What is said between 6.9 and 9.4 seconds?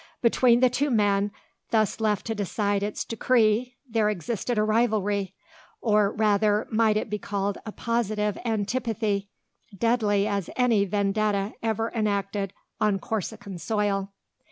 it be called a positive antipathy,